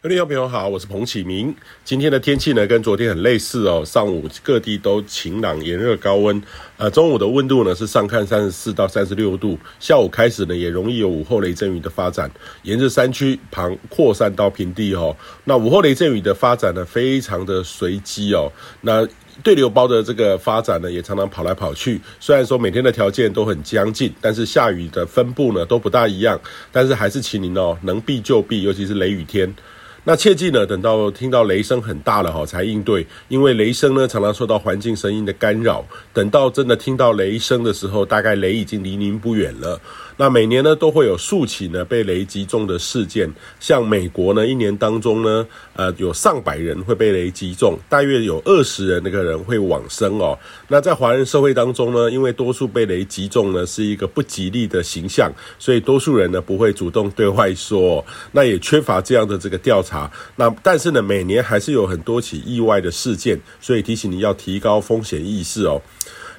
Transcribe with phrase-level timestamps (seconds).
[0.00, 1.52] 各位朋友好，我是彭启明。
[1.84, 3.82] 今天的天气呢，跟昨天很类似哦。
[3.84, 6.40] 上午各地都晴朗、炎热、高温。
[6.76, 9.58] 呃，中午的温度呢是上看三十四到三十六度。
[9.80, 12.30] 下午开始呢，也容易有午后雷阵雨的发展，
[12.62, 15.16] 沿着山区旁扩散到平地哦。
[15.42, 18.52] 那午后雷阵雨的发展呢，非常的随机哦。
[18.82, 19.04] 那
[19.42, 22.00] 对流包的这个发展呢，也常常跑来跑去。
[22.20, 26.40] 虽然说每天的条件都很相近，但是下雨的分布呢都不大一样。
[26.70, 29.52] 但是还是请您哦，能避就避，尤其是雷雨天。
[30.08, 35.84] 那切记呢，等到听到雷声很大了哈，才应对，因为雷声呢常常受到环境声音的干扰。
[36.14, 39.78] 等到真的听到雷声的时候，大概雷已经离您不远了。
[40.16, 50.36] 那每年呢都会有数起呢被雷击中的事件，像美国呢一年当中呢，呃有上百人会被雷击中，大约有二十人那个人会往生哦。
[50.68, 59.97] 那在华人社会当中呢，因为多数被雷击中呢是一个不吉利的形象，所以多数人呢不会主动对外说，那也缺乏这样的这个调查。
[60.36, 65.80] 那但是呢每年还是有很多起意外的事件，所以提醒你要提高风险意识哦。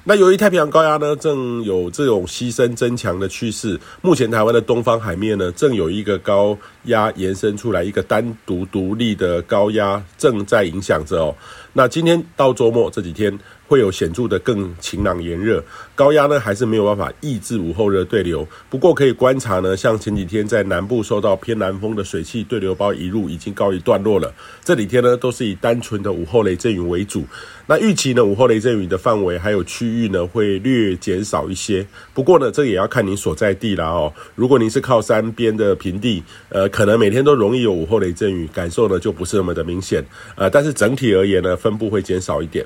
[0.04, 11.34] 那由于太平洋高压呢，正有这种西伸增强的趋势，目前台湾的东方海面呢，正有一个高压延伸出来，一个单独独立的高压正在影响着哦。
[11.72, 13.38] 那今天到周末这几天。
[13.70, 15.62] 会有显著的更晴朗炎热，
[15.94, 18.44] 高压呢还是没有办法抑制午后热对流。
[18.68, 24.34] 不过可以观察呢，像前几天在南部受到偏南风的水汽对流包移入，已经告一段落了。
[24.64, 27.24] 这几天呢都是以单纯的午后雷阵雨为主。
[27.68, 31.86] 那预期呢午后雷阵雨的范围还有区域呢会略减少一些。
[32.14, 34.12] 不过呢这也要看您所在地啦哦。
[34.34, 40.04] 如果您是靠山边的平地，呃，可能每天都容易有午后雷阵雨，感受呢就不是那么的明显。
[40.36, 42.64] 呃，但是整体而言呢，分布会减少一点。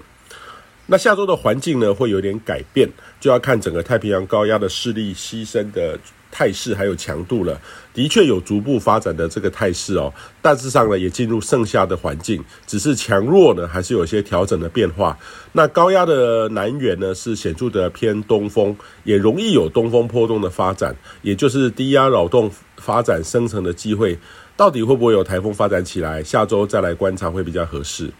[0.86, 2.86] 那下周的环境呢，会有点改变，
[3.18, 5.98] 就要看整个太平洋高压的势力牺牲的
[6.34, 7.60] 态势还有强度了。
[7.94, 15.16] 的确有逐步发展的这个态势哦，大致上呢也进入盛夏的环境，只是强弱呢还是有些调整的变化。
[15.52, 24.18] 那高压的南缘呢是显著的偏东风，也容易有东风破洞的发展，也就是低压扰动发展生成的机会。
[24.56, 26.22] 到底会不会有台风发展起来？
[26.22, 28.10] 下周再来观察会比较合适。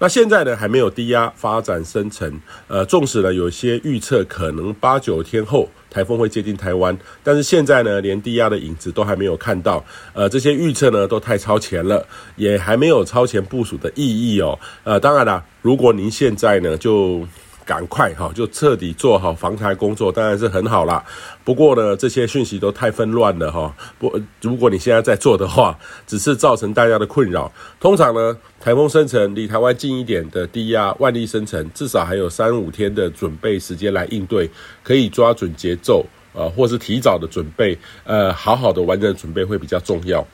[0.00, 9.84] 那现在呢，还没有低压发展生成，呃，纵使呢有些预测可能八九天后台风会接近台湾，但是现在呢连低压的影子都还没有看到，
[10.14, 12.04] 呃，这些预测呢都太超前了，
[12.36, 17.24] 也还没有超前部署的意义哦，呃，当然啦，如果您现在呢就。
[17.70, 21.04] 赶快哈，就彻底做好防台工作，当然是很好啦。
[21.44, 23.72] 不过呢，这些讯息都太纷乱了哈。
[23.96, 27.52] 不，如果你现在在做的话，只是造成大家的困扰。
[27.78, 34.50] 通常呢，台风生成离台湾近一点的低压，万一生成，至少还有三五天的准备时间来应对，
[34.82, 36.04] 可以抓准节奏
[36.34, 40.26] 啊，或是提早的准备，呃，好好的完整准备会比较重要。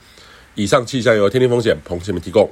[0.55, 2.51] 以上气象由天气风险彭先生提供。